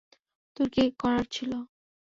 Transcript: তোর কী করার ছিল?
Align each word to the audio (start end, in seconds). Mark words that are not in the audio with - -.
তোর 0.57 0.67
কী 0.73 0.83
করার 1.01 1.25
ছিল? 1.35 1.51